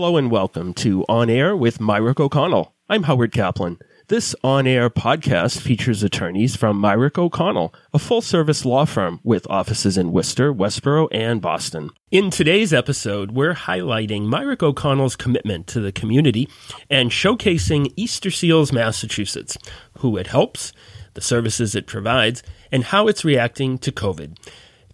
Hello 0.00 0.16
and 0.16 0.30
welcome 0.30 0.72
to 0.72 1.04
On 1.10 1.28
Air 1.28 1.54
with 1.54 1.78
Mirick 1.78 2.18
O'Connell. 2.18 2.74
I'm 2.88 3.02
Howard 3.02 3.32
Kaplan. 3.32 3.78
This 4.08 4.34
on 4.42 4.66
air 4.66 4.88
podcast 4.88 5.60
features 5.60 6.02
attorneys 6.02 6.56
from 6.56 6.80
Mirick 6.80 7.18
O'Connell, 7.18 7.74
a 7.92 7.98
full 7.98 8.22
service 8.22 8.64
law 8.64 8.86
firm 8.86 9.20
with 9.24 9.46
offices 9.50 9.98
in 9.98 10.10
Worcester, 10.10 10.54
Westborough, 10.54 11.08
and 11.08 11.42
Boston. 11.42 11.90
In 12.10 12.30
today's 12.30 12.72
episode, 12.72 13.32
we're 13.32 13.52
highlighting 13.52 14.22
Mirick 14.22 14.62
O'Connell's 14.62 15.16
commitment 15.16 15.66
to 15.66 15.80
the 15.80 15.92
community 15.92 16.48
and 16.88 17.10
showcasing 17.10 17.92
Easter 17.94 18.30
Seals, 18.30 18.72
Massachusetts, 18.72 19.58
who 19.98 20.16
it 20.16 20.28
helps, 20.28 20.72
the 21.12 21.20
services 21.20 21.74
it 21.74 21.86
provides, 21.86 22.42
and 22.72 22.84
how 22.84 23.06
it's 23.06 23.22
reacting 23.22 23.76
to 23.76 23.92
COVID. 23.92 24.38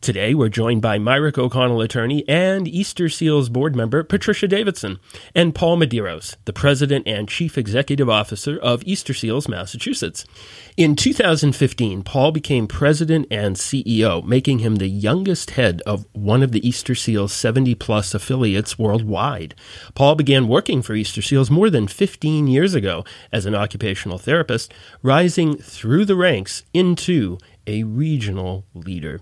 Today, 0.02 0.34
we're 0.34 0.50
joined 0.50 0.82
by 0.82 0.98
Mirick 0.98 1.38
O'Connell 1.38 1.80
attorney 1.80 2.22
and 2.28 2.68
Easter 2.68 3.08
Seals 3.08 3.48
board 3.48 3.74
member 3.74 4.04
Patricia 4.04 4.46
Davidson 4.46 4.98
and 5.34 5.54
Paul 5.54 5.78
Medeiros, 5.78 6.36
the 6.44 6.52
president 6.52 7.08
and 7.08 7.26
chief 7.26 7.56
executive 7.56 8.08
officer 8.08 8.58
of 8.58 8.84
Easter 8.84 9.14
Seals, 9.14 9.48
Massachusetts. 9.48 10.26
In 10.76 10.96
2015, 10.96 12.02
Paul 12.02 12.30
became 12.30 12.66
president 12.68 13.26
and 13.30 13.56
CEO, 13.56 14.22
making 14.22 14.58
him 14.58 14.76
the 14.76 14.86
youngest 14.86 15.52
head 15.52 15.80
of 15.86 16.06
one 16.12 16.42
of 16.42 16.52
the 16.52 16.66
Easter 16.66 16.94
Seals 16.94 17.32
70 17.32 17.74
plus 17.76 18.14
affiliates 18.14 18.78
worldwide. 18.78 19.54
Paul 19.94 20.14
began 20.14 20.46
working 20.46 20.82
for 20.82 20.94
Easter 20.94 21.22
Seals 21.22 21.50
more 21.50 21.70
than 21.70 21.88
15 21.88 22.46
years 22.46 22.74
ago 22.74 23.02
as 23.32 23.46
an 23.46 23.54
occupational 23.54 24.18
therapist, 24.18 24.74
rising 25.02 25.56
through 25.56 26.04
the 26.04 26.16
ranks 26.16 26.64
into 26.74 27.38
a 27.66 27.82
regional 27.84 28.64
leader. 28.74 29.20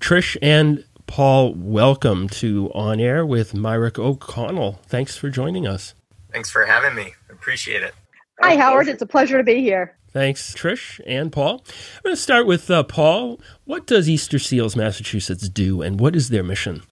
Trish 0.00 0.36
and 0.42 0.84
Paul, 1.06 1.54
welcome 1.54 2.28
to 2.30 2.70
On 2.74 2.98
Air 2.98 3.26
with 3.26 3.52
Mirick 3.52 3.98
O'Connell. 3.98 4.80
Thanks 4.86 5.16
for 5.16 5.28
joining 5.28 5.66
us. 5.66 5.94
Thanks 6.32 6.50
for 6.50 6.64
having 6.64 6.94
me. 6.94 7.14
Appreciate 7.30 7.82
it. 7.82 7.94
Hi, 8.40 8.56
Howard. 8.56 8.88
It's 8.88 9.02
a 9.02 9.06
pleasure 9.06 9.38
to 9.38 9.44
be 9.44 9.60
here. 9.60 9.96
Thanks, 10.10 10.54
Trish 10.54 11.00
and 11.06 11.32
Paul. 11.32 11.64
I'm 11.66 12.02
going 12.04 12.16
to 12.16 12.20
start 12.20 12.46
with 12.46 12.70
uh, 12.70 12.84
Paul. 12.84 13.40
What 13.64 13.86
does 13.86 14.08
Easter 14.08 14.38
Seals 14.38 14.76
Massachusetts 14.76 15.48
do, 15.48 15.82
and 15.82 15.98
what 15.98 16.14
is 16.16 16.28
their 16.28 16.44
mission? 16.44 16.82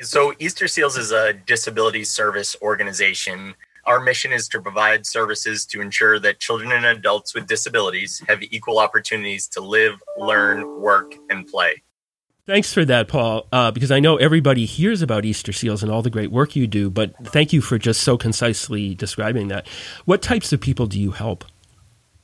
So, 0.00 0.32
Easter 0.38 0.66
Seals 0.66 0.96
is 0.96 1.12
a 1.12 1.34
disability 1.34 2.04
service 2.04 2.56
organization. 2.62 3.54
Our 3.86 4.00
mission 4.00 4.32
is 4.32 4.48
to 4.48 4.60
provide 4.60 5.06
services 5.06 5.64
to 5.66 5.80
ensure 5.80 6.18
that 6.18 6.38
children 6.38 6.72
and 6.72 6.84
adults 6.84 7.34
with 7.34 7.46
disabilities 7.46 8.22
have 8.28 8.42
equal 8.42 8.78
opportunities 8.78 9.48
to 9.48 9.60
live, 9.60 10.02
learn, 10.18 10.80
work, 10.80 11.14
and 11.28 11.46
play. 11.46 11.82
Thanks 12.46 12.72
for 12.72 12.84
that, 12.84 13.06
Paul, 13.06 13.46
uh, 13.52 13.70
because 13.70 13.90
I 13.90 14.00
know 14.00 14.16
everybody 14.16 14.64
hears 14.64 15.02
about 15.02 15.24
Easter 15.24 15.52
seals 15.52 15.82
and 15.82 15.92
all 15.92 16.02
the 16.02 16.10
great 16.10 16.32
work 16.32 16.56
you 16.56 16.66
do, 16.66 16.90
but 16.90 17.14
thank 17.28 17.52
you 17.52 17.60
for 17.60 17.78
just 17.78 18.02
so 18.02 18.16
concisely 18.16 18.94
describing 18.94 19.48
that. 19.48 19.68
What 20.04 20.20
types 20.20 20.52
of 20.52 20.60
people 20.60 20.86
do 20.86 20.98
you 20.98 21.12
help? 21.12 21.44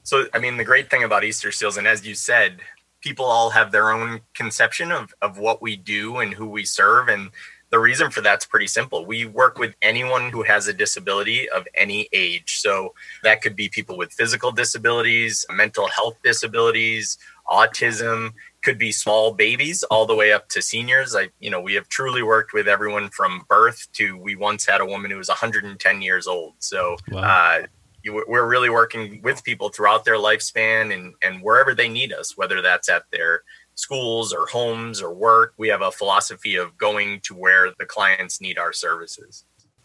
So, 0.02 0.26
I 0.34 0.38
mean, 0.38 0.56
the 0.56 0.64
great 0.64 0.90
thing 0.90 1.04
about 1.04 1.22
Easter 1.22 1.52
seals, 1.52 1.76
and 1.76 1.86
as 1.86 2.06
you 2.06 2.14
said, 2.14 2.58
people 3.00 3.24
all 3.24 3.50
have 3.50 3.70
their 3.70 3.90
own 3.92 4.20
conception 4.34 4.90
of, 4.90 5.14
of 5.22 5.38
what 5.38 5.62
we 5.62 5.76
do 5.76 6.16
and 6.16 6.34
who 6.34 6.46
we 6.46 6.64
serve. 6.64 7.08
And 7.08 7.30
the 7.76 7.80
reason 7.80 8.10
for 8.10 8.22
that's 8.22 8.46
pretty 8.46 8.68
simple. 8.68 9.04
We 9.04 9.26
work 9.26 9.58
with 9.58 9.74
anyone 9.82 10.30
who 10.30 10.42
has 10.44 10.66
a 10.66 10.72
disability 10.72 11.46
of 11.50 11.68
any 11.78 12.08
age. 12.10 12.58
So 12.58 12.94
that 13.22 13.42
could 13.42 13.54
be 13.54 13.68
people 13.68 13.98
with 13.98 14.14
physical 14.14 14.50
disabilities, 14.50 15.44
mental 15.50 15.86
health 15.88 16.16
disabilities, 16.24 17.18
autism, 17.46 18.32
could 18.62 18.78
be 18.78 18.92
small 18.92 19.34
babies 19.34 19.82
all 19.82 20.06
the 20.06 20.14
way 20.14 20.32
up 20.32 20.48
to 20.48 20.62
seniors. 20.62 21.14
I, 21.14 21.28
you 21.38 21.50
know, 21.50 21.60
we 21.60 21.74
have 21.74 21.86
truly 21.90 22.22
worked 22.22 22.54
with 22.54 22.66
everyone 22.66 23.10
from 23.10 23.44
birth 23.46 23.86
to 23.92 24.16
we 24.16 24.36
once 24.36 24.64
had 24.64 24.80
a 24.80 24.86
woman 24.86 25.10
who 25.10 25.18
was 25.18 25.28
110 25.28 26.00
years 26.00 26.26
old. 26.26 26.54
So, 26.60 26.96
wow. 27.10 27.20
uh, 27.20 27.66
you, 28.02 28.24
we're 28.26 28.48
really 28.48 28.70
working 28.70 29.20
with 29.22 29.44
people 29.44 29.68
throughout 29.68 30.06
their 30.06 30.16
lifespan 30.16 30.94
and, 30.94 31.12
and 31.22 31.42
wherever 31.42 31.74
they 31.74 31.90
need 31.90 32.14
us, 32.14 32.38
whether 32.38 32.62
that's 32.62 32.88
at 32.88 33.02
their 33.12 33.42
schools 33.76 34.32
or 34.32 34.46
homes 34.46 35.00
or 35.00 35.14
work. 35.14 35.54
We 35.56 35.68
have 35.68 35.82
a 35.82 35.92
philosophy 35.92 36.56
of 36.56 36.76
going 36.76 37.20
to 37.20 37.34
where 37.34 37.70
the 37.78 37.86
clients 37.86 38.40
need 38.40 38.58
our 38.58 38.72
services. 38.72 39.44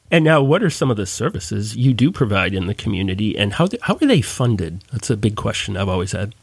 And 0.09 0.25
now, 0.25 0.41
what 0.41 0.61
are 0.61 0.69
some 0.69 0.91
of 0.91 0.97
the 0.97 1.05
services 1.05 1.77
you 1.77 1.93
do 1.93 2.11
provide 2.11 2.53
in 2.53 2.67
the 2.67 2.73
community, 2.73 3.37
and 3.37 3.53
how 3.53 3.69
how 3.83 3.95
are 3.95 4.07
they 4.07 4.21
funded? 4.21 4.83
That's 4.91 5.09
a 5.09 5.15
big 5.15 5.37
question 5.37 5.77
I've 5.77 5.87
always 5.87 6.11
had. 6.11 6.35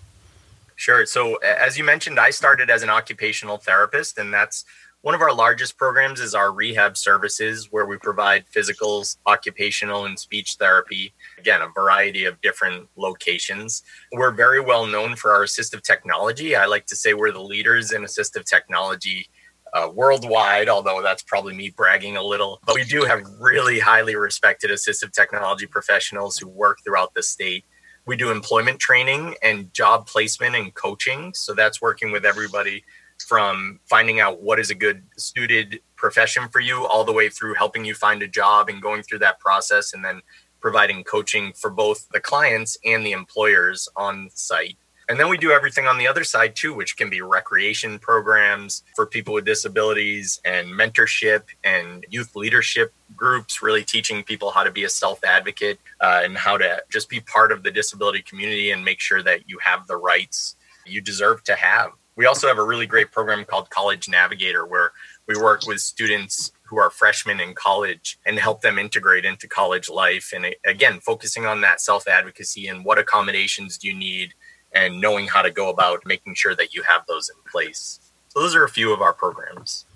Sure. 0.74 1.04
So, 1.04 1.36
as 1.36 1.76
you 1.76 1.84
mentioned, 1.84 2.18
I 2.20 2.30
started 2.30 2.70
as 2.70 2.82
an 2.82 2.88
occupational 2.88 3.58
therapist, 3.58 4.16
and 4.16 4.32
that's 4.32 4.64
one 5.02 5.14
of 5.14 5.20
our 5.20 5.32
largest 5.32 5.76
programs 5.76 6.20
is 6.20 6.34
our 6.34 6.52
rehab 6.52 6.96
services, 6.96 7.68
where 7.70 7.86
we 7.86 7.96
provide 7.98 8.44
physicals, 8.46 9.16
occupational, 9.26 10.06
and 10.06 10.18
speech 10.18 10.56
therapy. 10.56 11.14
Again, 11.38 11.62
a 11.62 11.68
variety 11.68 12.24
of 12.24 12.40
different 12.40 12.88
locations. 12.96 13.84
We're 14.12 14.32
very 14.32 14.60
well 14.60 14.86
known 14.86 15.14
for 15.14 15.30
our 15.30 15.44
assistive 15.44 15.82
technology. 15.82 16.56
I 16.56 16.66
like 16.66 16.86
to 16.86 16.96
say 16.96 17.14
we're 17.14 17.32
the 17.32 17.40
leaders 17.40 17.92
in 17.92 18.02
assistive 18.02 18.44
technology 18.44 19.28
uh, 19.72 19.88
worldwide, 19.94 20.68
although 20.68 21.00
that's 21.00 21.22
probably 21.22 21.54
me 21.54 21.70
bragging 21.70 22.16
a 22.16 22.22
little. 22.22 22.60
But 22.66 22.74
we 22.74 22.84
do 22.84 23.04
have 23.04 23.22
really 23.38 23.78
highly 23.78 24.16
respected 24.16 24.70
assistive 24.70 25.12
technology 25.12 25.66
professionals 25.66 26.38
who 26.38 26.48
work 26.48 26.78
throughout 26.82 27.14
the 27.14 27.22
state 27.22 27.64
we 28.08 28.16
do 28.16 28.30
employment 28.30 28.80
training 28.80 29.34
and 29.42 29.72
job 29.74 30.06
placement 30.06 30.56
and 30.56 30.74
coaching. 30.74 31.34
So 31.34 31.52
that's 31.52 31.82
working 31.82 32.10
with 32.10 32.24
everybody 32.24 32.82
from 33.26 33.80
finding 33.86 34.20
out 34.20 34.40
what 34.42 34.58
is 34.58 34.70
a 34.70 34.74
good 34.74 35.02
suited 35.16 35.80
profession 35.96 36.48
for 36.48 36.60
you 36.60 36.86
all 36.86 37.04
the 37.04 37.12
way 37.12 37.28
through 37.28 37.54
helping 37.54 37.84
you 37.84 37.94
find 37.94 38.22
a 38.22 38.28
job 38.28 38.68
and 38.68 38.80
going 38.80 39.02
through 39.02 39.18
that 39.18 39.40
process 39.40 39.92
and 39.92 40.04
then 40.04 40.20
providing 40.60 41.04
coaching 41.04 41.52
for 41.52 41.70
both 41.70 42.08
the 42.10 42.20
clients 42.20 42.76
and 42.84 43.04
the 43.04 43.12
employers 43.12 43.88
on 43.96 44.28
site. 44.34 44.76
And 45.08 45.18
then 45.18 45.30
we 45.30 45.38
do 45.38 45.52
everything 45.52 45.86
on 45.86 45.96
the 45.96 46.06
other 46.06 46.22
side 46.22 46.54
too, 46.54 46.74
which 46.74 46.98
can 46.98 47.08
be 47.08 47.22
recreation 47.22 47.98
programs 47.98 48.82
for 48.94 49.06
people 49.06 49.32
with 49.32 49.46
disabilities 49.46 50.38
and 50.44 50.68
mentorship 50.68 51.44
and 51.64 52.04
youth 52.10 52.36
leadership 52.36 52.92
groups, 53.16 53.62
really 53.62 53.84
teaching 53.84 54.22
people 54.22 54.50
how 54.50 54.62
to 54.62 54.70
be 54.70 54.84
a 54.84 54.88
self 54.88 55.24
advocate 55.24 55.78
uh, 56.02 56.20
and 56.24 56.36
how 56.36 56.58
to 56.58 56.82
just 56.90 57.08
be 57.08 57.20
part 57.20 57.52
of 57.52 57.62
the 57.62 57.70
disability 57.70 58.20
community 58.20 58.70
and 58.70 58.84
make 58.84 59.00
sure 59.00 59.22
that 59.22 59.48
you 59.48 59.58
have 59.62 59.86
the 59.86 59.96
rights 59.96 60.56
you 60.84 61.00
deserve 61.00 61.42
to 61.44 61.54
have. 61.54 61.92
We 62.18 62.26
also 62.26 62.48
have 62.48 62.58
a 62.58 62.64
really 62.64 62.88
great 62.88 63.12
program 63.12 63.44
called 63.44 63.70
College 63.70 64.08
Navigator 64.08 64.66
where 64.66 64.90
we 65.28 65.36
work 65.36 65.68
with 65.68 65.80
students 65.80 66.50
who 66.64 66.76
are 66.76 66.90
freshmen 66.90 67.38
in 67.38 67.54
college 67.54 68.18
and 68.26 68.40
help 68.40 68.60
them 68.60 68.76
integrate 68.76 69.24
into 69.24 69.46
college 69.46 69.88
life. 69.88 70.32
And 70.34 70.52
again, 70.66 70.98
focusing 70.98 71.46
on 71.46 71.60
that 71.60 71.80
self 71.80 72.08
advocacy 72.08 72.66
and 72.66 72.84
what 72.84 72.98
accommodations 72.98 73.78
do 73.78 73.86
you 73.86 73.94
need 73.94 74.34
and 74.72 75.00
knowing 75.00 75.28
how 75.28 75.42
to 75.42 75.52
go 75.52 75.70
about 75.70 76.04
making 76.06 76.34
sure 76.34 76.56
that 76.56 76.74
you 76.74 76.82
have 76.82 77.02
those 77.06 77.30
in 77.30 77.36
place. 77.48 78.00
So, 78.30 78.40
those 78.40 78.56
are 78.56 78.64
a 78.64 78.68
few 78.68 78.92
of 78.92 79.00
our 79.00 79.12
programs. 79.12 79.86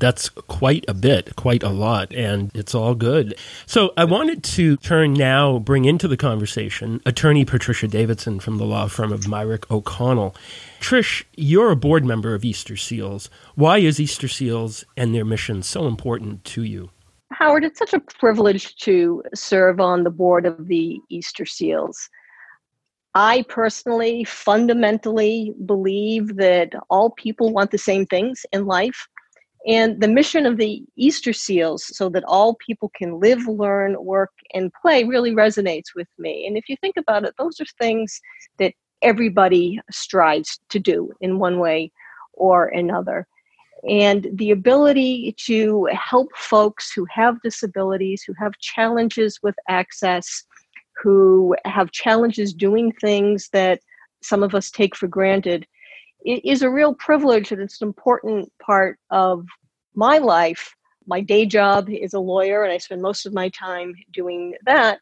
That's 0.00 0.28
quite 0.28 0.84
a 0.88 0.94
bit, 0.94 1.36
quite 1.36 1.62
a 1.62 1.68
lot, 1.68 2.12
and 2.12 2.50
it's 2.54 2.74
all 2.74 2.94
good. 2.94 3.36
So 3.66 3.92
I 3.96 4.04
wanted 4.04 4.42
to 4.44 4.78
turn 4.78 5.12
now, 5.12 5.58
bring 5.58 5.84
into 5.84 6.08
the 6.08 6.16
conversation 6.16 7.00
attorney 7.06 7.44
Patricia 7.44 7.86
Davidson 7.86 8.40
from 8.40 8.58
the 8.58 8.64
law 8.64 8.88
firm 8.88 9.12
of 9.12 9.28
Mirick 9.28 9.70
O'Connell. 9.70 10.34
Trish, 10.80 11.24
you're 11.36 11.70
a 11.70 11.76
board 11.76 12.04
member 12.04 12.34
of 12.34 12.44
Easter 12.44 12.76
Seals. 12.76 13.28
Why 13.54 13.78
is 13.78 14.00
Easter 14.00 14.26
Seals 14.26 14.84
and 14.96 15.14
their 15.14 15.24
mission 15.24 15.62
so 15.62 15.86
important 15.86 16.44
to 16.46 16.64
you? 16.64 16.90
Howard, 17.32 17.64
it's 17.64 17.78
such 17.78 17.92
a 17.92 18.00
privilege 18.00 18.76
to 18.76 19.22
serve 19.34 19.80
on 19.80 20.04
the 20.04 20.10
board 20.10 20.46
of 20.46 20.66
the 20.66 20.98
Easter 21.10 21.44
Seals. 21.44 22.08
I 23.14 23.44
personally 23.48 24.24
fundamentally 24.24 25.54
believe 25.66 26.36
that 26.36 26.72
all 26.88 27.10
people 27.10 27.52
want 27.52 27.70
the 27.70 27.78
same 27.78 28.06
things 28.06 28.46
in 28.52 28.66
life. 28.66 29.08
And 29.66 30.00
the 30.00 30.08
mission 30.08 30.46
of 30.46 30.56
the 30.56 30.82
Easter 30.96 31.32
Seals, 31.32 31.84
so 31.96 32.08
that 32.10 32.24
all 32.24 32.56
people 32.66 32.90
can 32.96 33.20
live, 33.20 33.46
learn, 33.46 34.02
work, 34.02 34.30
and 34.54 34.72
play, 34.80 35.04
really 35.04 35.32
resonates 35.32 35.94
with 35.94 36.08
me. 36.18 36.46
And 36.46 36.56
if 36.56 36.68
you 36.68 36.76
think 36.80 36.96
about 36.96 37.24
it, 37.24 37.34
those 37.38 37.60
are 37.60 37.66
things 37.78 38.20
that 38.58 38.72
everybody 39.02 39.80
strives 39.90 40.60
to 40.70 40.78
do 40.78 41.12
in 41.20 41.38
one 41.38 41.58
way 41.58 41.92
or 42.32 42.68
another. 42.68 43.26
And 43.88 44.28
the 44.32 44.50
ability 44.50 45.34
to 45.46 45.88
help 45.92 46.28
folks 46.36 46.92
who 46.92 47.06
have 47.10 47.40
disabilities, 47.42 48.22
who 48.22 48.34
have 48.38 48.58
challenges 48.58 49.40
with 49.42 49.54
access, 49.68 50.44
who 51.02 51.54
have 51.64 51.90
challenges 51.92 52.52
doing 52.52 52.92
things 52.92 53.48
that 53.52 53.80
some 54.22 54.42
of 54.42 54.54
us 54.54 54.70
take 54.70 54.94
for 54.94 55.06
granted 55.06 55.66
is 56.24 56.62
a 56.62 56.70
real 56.70 56.94
privilege 56.94 57.52
and 57.52 57.60
it's 57.60 57.80
an 57.80 57.88
important 57.88 58.52
part 58.60 58.98
of 59.10 59.46
my 59.94 60.18
life. 60.18 60.74
My 61.06 61.20
day 61.20 61.46
job 61.46 61.88
is 61.88 62.14
a 62.14 62.20
lawyer, 62.20 62.62
and 62.62 62.72
I 62.72 62.78
spend 62.78 63.02
most 63.02 63.26
of 63.26 63.32
my 63.32 63.48
time 63.50 63.94
doing 64.12 64.54
that. 64.66 65.00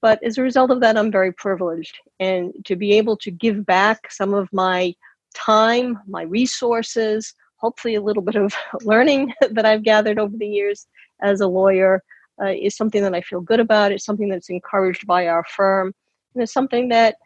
But 0.00 0.22
as 0.22 0.38
a 0.38 0.42
result 0.42 0.70
of 0.70 0.80
that, 0.80 0.96
I'm 0.96 1.12
very 1.12 1.32
privileged. 1.32 1.98
And 2.20 2.52
to 2.64 2.76
be 2.76 2.92
able 2.92 3.16
to 3.18 3.30
give 3.30 3.66
back 3.66 4.10
some 4.10 4.32
of 4.32 4.48
my 4.52 4.94
time, 5.34 5.98
my 6.06 6.22
resources, 6.22 7.34
hopefully 7.56 7.96
a 7.96 8.00
little 8.00 8.22
bit 8.22 8.36
of 8.36 8.54
learning 8.82 9.32
that 9.50 9.66
I've 9.66 9.82
gathered 9.82 10.18
over 10.18 10.36
the 10.36 10.46
years 10.46 10.86
as 11.22 11.40
a 11.40 11.46
lawyer, 11.46 12.02
uh, 12.42 12.48
is 12.48 12.76
something 12.76 13.02
that 13.02 13.14
I 13.14 13.20
feel 13.20 13.40
good 13.40 13.60
about. 13.60 13.92
It's 13.92 14.06
something 14.06 14.30
that's 14.30 14.48
encouraged 14.48 15.06
by 15.06 15.28
our 15.28 15.44
firm, 15.44 15.92
and 16.34 16.42
it's 16.42 16.54
something 16.54 16.88
that 16.88 17.16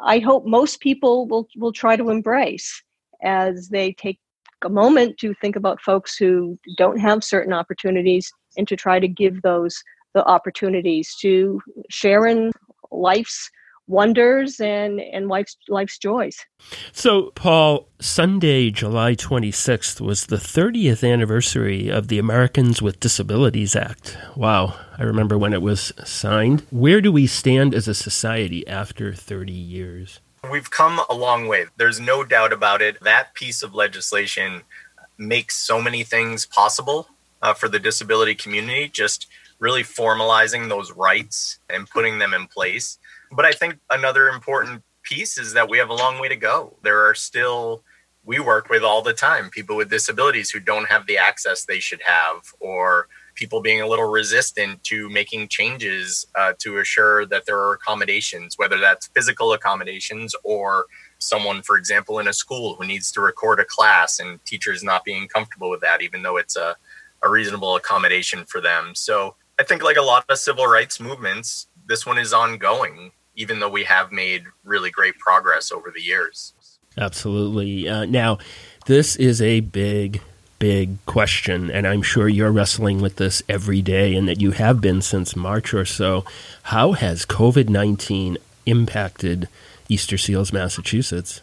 I 0.00 0.18
hope 0.18 0.46
most 0.46 0.80
people 0.80 1.26
will 1.26 1.46
will 1.56 1.72
try 1.72 1.96
to 1.96 2.10
embrace 2.10 2.82
as 3.22 3.68
they 3.68 3.92
take 3.92 4.18
a 4.64 4.68
moment 4.68 5.18
to 5.18 5.34
think 5.34 5.56
about 5.56 5.80
folks 5.80 6.16
who 6.16 6.58
don't 6.76 6.98
have 6.98 7.24
certain 7.24 7.52
opportunities 7.52 8.30
and 8.56 8.66
to 8.68 8.76
try 8.76 9.00
to 9.00 9.08
give 9.08 9.42
those 9.42 9.82
the 10.14 10.24
opportunities 10.24 11.16
to 11.20 11.60
share 11.90 12.26
in 12.26 12.52
life's 12.90 13.50
wonders 13.86 14.60
and, 14.60 15.00
and 15.00 15.28
life's, 15.28 15.56
life's 15.68 15.98
joys. 15.98 16.36
So, 16.92 17.32
Paul, 17.34 17.88
Sunday, 18.00 18.70
July 18.70 19.14
26th 19.14 20.00
was 20.00 20.26
the 20.26 20.36
30th 20.36 21.08
anniversary 21.08 21.88
of 21.88 22.08
the 22.08 22.18
Americans 22.18 22.80
with 22.80 23.00
Disabilities 23.00 23.76
Act. 23.76 24.16
Wow, 24.36 24.78
I 24.98 25.02
remember 25.02 25.36
when 25.36 25.52
it 25.52 25.62
was 25.62 25.92
signed. 26.04 26.66
Where 26.70 27.00
do 27.00 27.12
we 27.12 27.26
stand 27.26 27.74
as 27.74 27.88
a 27.88 27.94
society 27.94 28.66
after 28.66 29.12
30 29.12 29.52
years? 29.52 30.20
We've 30.50 30.70
come 30.70 31.00
a 31.08 31.14
long 31.14 31.46
way. 31.46 31.66
There's 31.76 32.00
no 32.00 32.24
doubt 32.24 32.52
about 32.52 32.82
it. 32.82 32.98
That 33.02 33.34
piece 33.34 33.62
of 33.62 33.74
legislation 33.74 34.62
makes 35.16 35.56
so 35.56 35.80
many 35.80 36.02
things 36.02 36.46
possible 36.46 37.08
uh, 37.42 37.54
for 37.54 37.68
the 37.68 37.78
disability 37.78 38.34
community, 38.34 38.88
just 38.88 39.26
really 39.58 39.82
formalizing 39.82 40.68
those 40.68 40.92
rights 40.92 41.58
and 41.70 41.88
putting 41.88 42.18
them 42.18 42.34
in 42.34 42.46
place. 42.48 42.98
But 43.32 43.44
I 43.46 43.52
think 43.52 43.78
another 43.90 44.28
important 44.28 44.82
piece 45.02 45.38
is 45.38 45.54
that 45.54 45.68
we 45.68 45.78
have 45.78 45.90
a 45.90 45.94
long 45.94 46.20
way 46.20 46.28
to 46.28 46.36
go. 46.36 46.76
There 46.82 47.06
are 47.08 47.14
still, 47.14 47.82
we 48.24 48.38
work 48.38 48.68
with 48.68 48.82
all 48.82 49.02
the 49.02 49.14
time 49.14 49.50
people 49.50 49.74
with 49.76 49.90
disabilities 49.90 50.50
who 50.50 50.60
don't 50.60 50.88
have 50.88 51.06
the 51.06 51.18
access 51.18 51.64
they 51.64 51.80
should 51.80 52.02
have, 52.04 52.42
or 52.60 53.08
people 53.34 53.62
being 53.62 53.80
a 53.80 53.86
little 53.86 54.10
resistant 54.10 54.84
to 54.84 55.08
making 55.08 55.48
changes 55.48 56.26
uh, 56.34 56.52
to 56.58 56.78
assure 56.78 57.24
that 57.26 57.46
there 57.46 57.58
are 57.58 57.72
accommodations, 57.72 58.58
whether 58.58 58.78
that's 58.78 59.08
physical 59.08 59.54
accommodations 59.54 60.34
or 60.44 60.84
someone, 61.18 61.62
for 61.62 61.76
example, 61.76 62.18
in 62.18 62.28
a 62.28 62.32
school 62.32 62.74
who 62.74 62.86
needs 62.86 63.10
to 63.10 63.20
record 63.20 63.58
a 63.58 63.64
class 63.64 64.20
and 64.20 64.44
teachers 64.44 64.82
not 64.82 65.04
being 65.04 65.26
comfortable 65.26 65.70
with 65.70 65.80
that, 65.80 66.02
even 66.02 66.22
though 66.22 66.36
it's 66.36 66.56
a, 66.56 66.76
a 67.22 67.30
reasonable 67.30 67.76
accommodation 67.76 68.44
for 68.44 68.60
them. 68.60 68.94
So 68.94 69.36
I 69.58 69.62
think, 69.62 69.82
like 69.82 69.96
a 69.96 70.02
lot 70.02 70.24
of 70.28 70.38
civil 70.38 70.66
rights 70.66 71.00
movements, 71.00 71.68
this 71.88 72.04
one 72.04 72.18
is 72.18 72.32
ongoing, 72.32 73.12
even 73.36 73.60
though 73.60 73.68
we 73.68 73.84
have 73.84 74.12
made 74.12 74.44
really 74.64 74.90
great 74.90 75.18
progress 75.18 75.72
over 75.72 75.90
the 75.90 76.02
years. 76.02 76.52
Absolutely. 76.98 77.88
Uh, 77.88 78.04
now, 78.04 78.38
this 78.86 79.16
is 79.16 79.40
a 79.40 79.60
big 79.60 80.20
big 80.58 81.04
question, 81.06 81.72
and 81.72 81.88
I'm 81.88 82.02
sure 82.02 82.28
you're 82.28 82.52
wrestling 82.52 83.00
with 83.00 83.16
this 83.16 83.42
every 83.48 83.82
day 83.82 84.14
and 84.14 84.28
that 84.28 84.40
you 84.40 84.52
have 84.52 84.80
been 84.80 85.02
since 85.02 85.34
March 85.34 85.74
or 85.74 85.84
so. 85.84 86.24
How 86.64 86.92
has 86.92 87.26
COVID 87.26 87.68
19 87.68 88.38
impacted 88.64 89.48
Easter 89.88 90.16
Seals, 90.16 90.52
Massachusetts? 90.52 91.40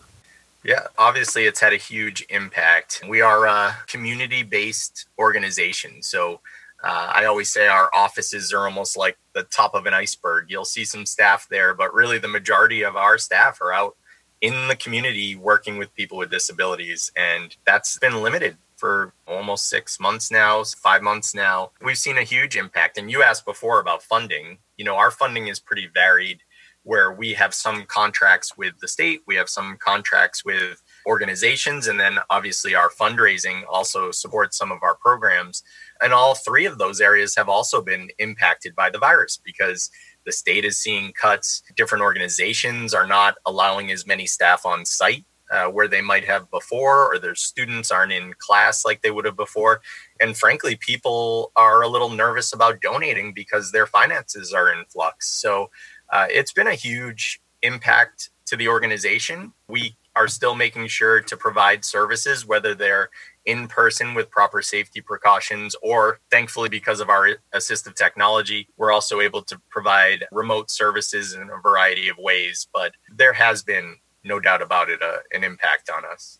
Yeah, 0.64 0.88
obviously 0.98 1.46
it's 1.46 1.60
had 1.60 1.74
a 1.74 1.78
huge 1.78 2.26
impact. 2.30 3.02
We 3.08 3.22
are 3.22 3.46
a 3.46 3.76
community 3.88 4.44
based 4.44 5.08
organization. 5.18 6.02
So 6.02 6.40
uh, 6.84 7.12
I 7.14 7.26
always 7.26 7.50
say 7.50 7.68
our 7.68 7.90
offices 7.94 8.54
are 8.54 8.66
almost 8.66 8.98
like 8.98 9.18
the 9.34 9.44
top 9.44 9.74
of 9.74 9.86
an 9.86 9.94
iceberg. 9.94 10.46
You'll 10.50 10.66
see 10.66 10.86
some 10.86 11.06
staff 11.06 11.48
there, 11.50 11.74
but 11.74 11.94
really 11.94 12.20
the 12.20 12.28
majority 12.28 12.84
of 12.84 12.96
our 12.96 13.18
staff 13.18 13.62
are 13.62 13.74
out 13.74 13.96
in 14.42 14.70
the 14.70 14.76
community 14.76 15.36
working 15.36 15.78
with 15.78 15.94
people 15.94 16.18
with 16.18 16.32
disabilities. 16.32 17.12
And 17.18 17.56
that's 17.66 18.00
been 18.00 18.24
limited 18.24 18.58
for 18.78 19.14
almost 19.28 19.68
six 19.68 20.00
months 20.00 20.32
now, 20.32 20.64
five 20.64 21.02
months 21.02 21.36
now. 21.36 21.72
We've 21.84 21.98
seen 21.98 22.18
a 22.18 22.24
huge 22.24 22.56
impact. 22.56 22.98
And 22.98 23.12
you 23.12 23.24
asked 23.24 23.46
before 23.46 23.82
about 23.82 24.02
funding. 24.02 24.60
You 24.78 24.86
know, 24.86 24.96
our 24.96 25.12
funding 25.12 25.48
is 25.48 25.60
pretty 25.60 25.88
varied, 25.94 26.40
where 26.84 27.12
we 27.12 27.34
have 27.34 27.54
some 27.54 27.84
contracts 27.86 28.58
with 28.58 28.80
the 28.80 28.88
state, 28.88 29.22
we 29.28 29.36
have 29.36 29.50
some 29.50 29.78
contracts 29.78 30.46
with 30.46 30.82
organizations, 31.06 31.88
and 31.88 32.00
then 32.00 32.20
obviously 32.30 32.74
our 32.74 32.90
fundraising 32.90 33.64
also 33.70 34.12
supports 34.12 34.58
some 34.58 34.72
of 34.72 34.82
our 34.82 34.96
programs. 34.96 35.62
And 36.02 36.14
all 36.14 36.36
three 36.36 36.66
of 36.66 36.78
those 36.78 37.02
areas 37.02 37.36
have 37.36 37.50
also 37.50 37.82
been 37.82 38.10
impacted 38.20 38.76
by 38.76 38.90
the 38.90 39.00
virus 39.00 39.38
because 39.44 39.90
the 40.26 40.32
state 40.32 40.66
is 40.66 40.78
seeing 40.78 41.12
cuts. 41.14 41.64
Different 41.76 42.04
organizations 42.04 42.94
are 42.94 43.08
not 43.08 43.36
allowing 43.46 43.92
as 43.92 44.08
many 44.08 44.26
staff 44.26 44.66
on 44.66 44.86
site 44.86 45.26
uh, 45.52 45.66
where 45.66 45.88
they 45.88 46.02
might 46.02 46.26
have 46.26 46.50
before, 46.52 47.12
or 47.12 47.20
their 47.20 47.36
students 47.36 47.92
aren't 47.92 48.12
in 48.12 48.34
class 48.38 48.86
like 48.86 49.02
they 49.02 49.12
would 49.12 49.26
have 49.26 49.36
before. 49.36 49.82
And 50.20 50.38
frankly, 50.38 50.76
people 50.76 51.52
are 51.56 51.82
a 51.82 51.88
little 51.88 52.10
nervous 52.10 52.54
about 52.54 52.82
donating 52.82 53.34
because 53.34 53.72
their 53.72 53.88
finances 53.88 54.54
are 54.54 54.72
in 54.72 54.86
flux. 54.86 55.28
So 55.28 55.72
uh, 56.10 56.28
it's 56.30 56.54
been 56.54 56.68
a 56.68 56.76
huge 56.76 57.42
impact 57.62 58.30
to 58.46 58.56
the 58.56 58.68
organization. 58.68 59.54
We 59.68 59.96
are 60.16 60.28
still 60.28 60.56
making 60.56 60.88
sure 60.88 61.22
to 61.22 61.38
provide 61.38 61.86
services, 61.86 62.46
whether 62.46 62.76
they're 62.76 63.10
in 63.50 63.68
person 63.68 64.14
with 64.14 64.30
proper 64.30 64.62
safety 64.62 65.02
precautions, 65.02 65.76
or 65.82 66.20
thankfully, 66.30 66.70
because 66.70 67.00
of 67.00 67.10
our 67.10 67.30
assistive 67.54 67.96
technology, 67.96 68.68
we're 68.78 68.92
also 68.92 69.22
able 69.22 69.42
to 69.42 69.60
provide 69.70 70.26
remote 70.32 70.70
services 70.70 71.34
in 71.34 71.42
a 71.42 71.62
variety 71.62 72.08
of 72.10 72.18
ways. 72.18 72.68
But 72.74 72.92
there 73.16 73.34
has 73.34 73.64
been 73.64 73.96
no 74.24 74.40
doubt 74.40 74.62
about 74.62 74.90
it, 74.90 75.02
uh, 75.02 75.18
an 75.32 75.44
impact 75.44 75.90
on 75.90 76.06
us. 76.06 76.40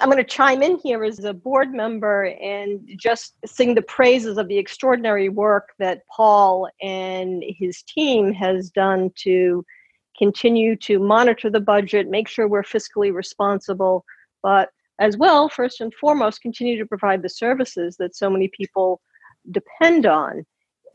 I'm 0.00 0.10
going 0.10 0.24
to 0.24 0.36
chime 0.38 0.62
in 0.62 0.78
here 0.78 1.02
as 1.02 1.24
a 1.24 1.34
board 1.34 1.72
member 1.72 2.26
and 2.40 2.88
just 2.96 3.34
sing 3.44 3.74
the 3.74 3.82
praises 3.82 4.38
of 4.38 4.46
the 4.46 4.56
extraordinary 4.56 5.28
work 5.28 5.70
that 5.80 6.02
Paul 6.06 6.68
and 6.80 7.42
his 7.44 7.82
team 7.82 8.32
has 8.32 8.70
done 8.70 9.10
to 9.24 9.64
continue 10.16 10.76
to 10.76 11.00
monitor 11.00 11.50
the 11.50 11.60
budget, 11.60 12.08
make 12.08 12.28
sure 12.28 12.46
we're 12.46 12.62
fiscally 12.62 13.12
responsible, 13.12 14.04
but 14.40 14.70
as 14.98 15.16
well, 15.16 15.48
first 15.48 15.80
and 15.80 15.94
foremost, 15.94 16.42
continue 16.42 16.78
to 16.78 16.86
provide 16.86 17.22
the 17.22 17.28
services 17.28 17.96
that 17.98 18.16
so 18.16 18.28
many 18.28 18.48
people 18.48 19.00
depend 19.50 20.06
on. 20.06 20.44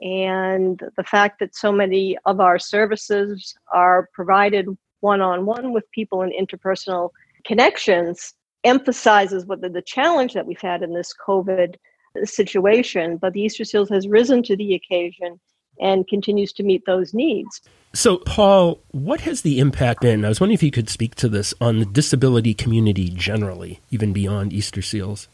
And 0.01 0.81
the 0.97 1.03
fact 1.03 1.39
that 1.39 1.55
so 1.55 1.71
many 1.71 2.17
of 2.25 2.39
our 2.39 2.59
services 2.59 3.55
are 3.71 4.09
provided 4.13 4.67
one 4.99 5.21
on 5.21 5.45
one 5.45 5.71
with 5.71 5.89
people 5.91 6.21
and 6.21 6.33
interpersonal 6.33 7.09
connections 7.45 8.33
emphasizes 8.63 9.45
what 9.45 9.61
the, 9.61 9.69
the 9.69 9.81
challenge 9.81 10.33
that 10.33 10.45
we've 10.45 10.59
had 10.61 10.83
in 10.83 10.93
this 10.93 11.13
COVID 11.25 11.75
situation. 12.23 13.17
But 13.17 13.33
the 13.33 13.41
Easter 13.41 13.63
Seals 13.63 13.89
has 13.89 14.07
risen 14.07 14.43
to 14.43 14.55
the 14.55 14.75
occasion 14.75 15.39
and 15.79 16.07
continues 16.07 16.51
to 16.53 16.63
meet 16.63 16.85
those 16.85 17.13
needs. 17.13 17.61
So, 17.93 18.17
Paul, 18.17 18.79
what 18.89 19.21
has 19.21 19.41
the 19.41 19.59
impact 19.59 20.01
been? 20.01 20.25
I 20.25 20.29
was 20.29 20.39
wondering 20.39 20.55
if 20.55 20.63
you 20.63 20.71
could 20.71 20.89
speak 20.89 21.13
to 21.15 21.29
this 21.29 21.53
on 21.61 21.79
the 21.79 21.85
disability 21.85 22.53
community 22.53 23.09
generally, 23.09 23.81
even 23.91 24.13
beyond 24.13 24.51
Easter 24.51 24.81
Seals. 24.81 25.27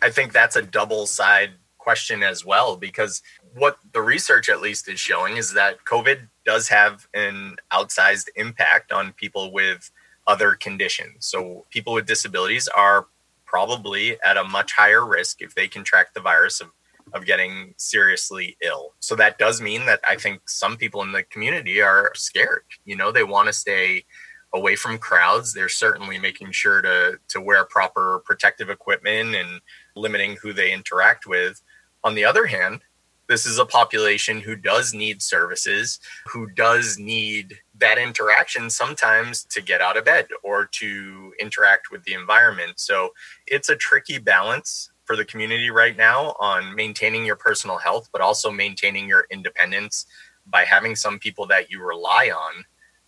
I 0.00 0.10
think 0.10 0.32
that's 0.32 0.56
a 0.56 0.62
double 0.62 1.06
side 1.06 1.50
question 1.78 2.22
as 2.22 2.46
well, 2.46 2.76
because 2.76 3.22
what 3.54 3.78
the 3.92 4.00
research 4.00 4.48
at 4.48 4.62
least 4.62 4.88
is 4.88 4.98
showing 4.98 5.36
is 5.36 5.52
that 5.52 5.84
COVID 5.84 6.28
does 6.46 6.68
have 6.68 7.06
an 7.12 7.56
outsized 7.70 8.28
impact 8.36 8.90
on 8.90 9.12
people 9.12 9.52
with 9.52 9.90
other 10.26 10.54
conditions. 10.54 11.26
So 11.26 11.66
people 11.70 11.92
with 11.92 12.06
disabilities 12.06 12.68
are 12.68 13.06
probably 13.44 14.16
at 14.22 14.38
a 14.38 14.44
much 14.44 14.72
higher 14.72 15.04
risk 15.04 15.42
if 15.42 15.54
they 15.54 15.68
contract 15.68 16.14
the 16.14 16.20
virus 16.20 16.60
of, 16.60 16.68
of 17.14 17.24
getting 17.24 17.74
seriously 17.78 18.56
ill. 18.62 18.94
So 18.98 19.14
that 19.16 19.38
does 19.38 19.60
mean 19.60 19.86
that 19.86 20.00
I 20.08 20.16
think 20.16 20.48
some 20.48 20.76
people 20.76 21.02
in 21.02 21.12
the 21.12 21.22
community 21.22 21.80
are 21.80 22.12
scared. 22.14 22.64
You 22.84 22.96
know, 22.96 23.12
they 23.12 23.22
want 23.22 23.46
to 23.46 23.52
stay 23.52 24.04
away 24.52 24.76
from 24.76 24.98
crowds. 24.98 25.52
They're 25.52 25.68
certainly 25.68 26.18
making 26.18 26.52
sure 26.52 26.82
to 26.82 27.18
to 27.28 27.40
wear 27.40 27.64
proper 27.64 28.22
protective 28.24 28.68
equipment 28.68 29.34
and 29.34 29.60
limiting 29.96 30.36
who 30.42 30.52
they 30.52 30.72
interact 30.72 31.26
with. 31.26 31.62
On 32.02 32.14
the 32.14 32.24
other 32.24 32.46
hand, 32.46 32.80
this 33.28 33.46
is 33.46 33.58
a 33.58 33.64
population 33.64 34.40
who 34.40 34.54
does 34.54 34.92
need 34.92 35.22
services, 35.22 35.98
who 36.26 36.50
does 36.50 36.98
need 36.98 37.58
that 37.78 37.96
interaction 37.96 38.68
sometimes 38.68 39.44
to 39.44 39.62
get 39.62 39.80
out 39.80 39.96
of 39.96 40.04
bed 40.04 40.26
or 40.42 40.66
to 40.66 41.32
interact 41.40 41.90
with 41.90 42.04
the 42.04 42.12
environment. 42.12 42.74
So 42.76 43.10
it's 43.46 43.70
a 43.70 43.76
tricky 43.76 44.18
balance 44.18 44.90
for 45.04 45.16
the 45.16 45.24
community 45.24 45.70
right 45.70 45.96
now 45.96 46.34
on 46.40 46.74
maintaining 46.74 47.24
your 47.24 47.36
personal 47.36 47.78
health, 47.78 48.08
but 48.12 48.20
also 48.20 48.50
maintaining 48.50 49.08
your 49.08 49.26
independence 49.30 50.06
by 50.46 50.64
having 50.64 50.96
some 50.96 51.18
people 51.18 51.46
that 51.46 51.70
you 51.70 51.82
rely 51.82 52.30
on. 52.34 52.64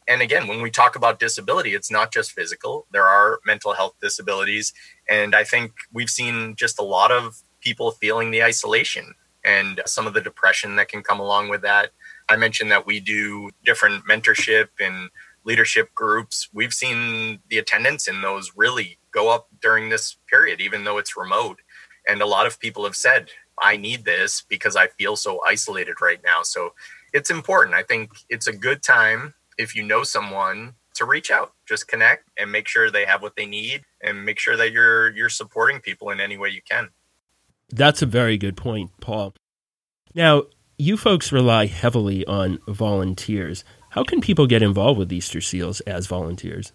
And 0.09 0.23
again, 0.23 0.47
when 0.47 0.62
we 0.62 0.71
talk 0.71 0.95
about 0.95 1.19
disability, 1.19 1.75
it's 1.75 1.91
not 1.91 2.12
just 2.12 2.33
physical, 2.33 2.87
there 2.93 3.07
are 3.07 3.41
mental 3.45 3.73
health 3.73 3.95
disabilities. 4.00 4.73
And 5.09 5.35
I 5.35 5.43
think 5.43 5.73
we've 5.93 6.11
seen 6.11 6.55
just 6.55 6.79
a 6.79 6.85
lot 6.85 7.11
of 7.11 7.43
people 7.61 7.91
feeling 7.91 8.31
the 8.31 8.45
isolation 8.45 9.15
and 9.45 9.81
some 9.87 10.07
of 10.07 10.15
the 10.15 10.21
depression 10.21 10.76
that 10.76 10.88
can 10.88 11.03
come 11.03 11.21
along 11.21 11.49
with 11.49 11.62
that. 11.62 11.91
I 12.29 12.37
mentioned 12.37 12.71
that 12.71 12.87
we 12.87 13.00
do 13.00 13.50
different 13.65 14.05
mentorship 14.05 14.69
and 14.81 15.11
leadership 15.45 15.95
groups. 15.95 16.49
We've 16.53 16.75
seen 16.75 17.41
the 17.49 17.59
attendance 17.59 18.09
in 18.09 18.21
those 18.21 18.53
really 18.57 18.99
go 19.12 19.31
up 19.31 19.49
during 19.62 19.88
this 19.88 20.17
period, 20.29 20.61
even 20.61 20.85
though 20.85 20.99
it's 20.99 21.17
remote. 21.17 21.61
And 22.09 22.23
a 22.23 22.27
lot 22.27 22.47
of 22.47 22.61
people 22.61 22.85
have 22.85 22.97
said, 22.97 23.31
I 23.61 23.77
need 23.77 24.05
this 24.05 24.43
because 24.49 24.77
I 24.77 24.89
feel 24.89 25.17
so 25.17 25.41
isolated 25.47 26.01
right 26.01 26.21
now. 26.25 26.43
So 26.43 26.75
it's 27.13 27.31
important. 27.31 27.75
I 27.75 27.83
think 27.83 28.11
it's 28.29 28.47
a 28.47 28.53
good 28.53 28.83
time 28.83 29.35
if 29.59 29.75
you 29.75 29.83
know 29.83 30.03
someone 30.03 30.75
to 30.95 31.05
reach 31.05 31.31
out, 31.31 31.53
just 31.67 31.89
connect 31.89 32.29
and 32.39 32.51
make 32.51 32.69
sure 32.69 32.91
they 32.91 33.05
have 33.05 33.23
what 33.23 33.37
they 33.37 33.47
need 33.47 33.83
and 34.03 34.25
make 34.25 34.39
sure 34.39 34.57
that 34.57 34.73
you're 34.73 35.11
you're 35.11 35.29
supporting 35.29 35.81
people 35.81 36.11
in 36.11 36.21
any 36.21 36.37
way 36.37 36.49
you 36.49 36.63
can. 36.69 36.91
That's 37.71 38.03
a 38.03 38.07
very 38.07 38.39
good 38.39 38.57
point, 38.57 38.91
Paul. 39.01 39.35
Now, 40.15 40.45
you 40.79 40.97
folks 40.97 41.33
rely 41.33 41.67
heavily 41.67 42.25
on 42.27 42.59
volunteers. 42.69 43.65
How 43.91 44.05
can 44.05 44.21
people 44.21 44.47
get 44.47 44.63
involved 44.63 44.99
with 44.99 45.13
Easter 45.13 45.41
Seals 45.41 45.81
as 45.81 46.07
volunteers? 46.07 46.73